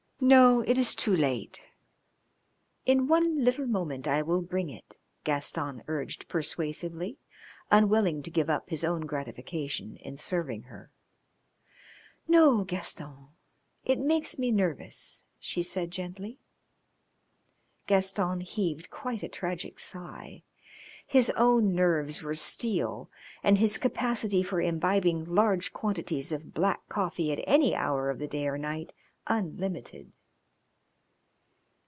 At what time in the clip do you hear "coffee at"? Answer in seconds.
26.89-27.43